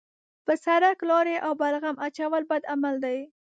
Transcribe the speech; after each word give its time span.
په 0.45 0.53
سړک 0.65 0.97
لاړې 1.09 1.35
او 1.45 1.51
بلغم 1.61 1.95
اچول 2.07 2.43
بد 2.51 2.63
عمل 2.73 2.95
دی. 3.05 3.19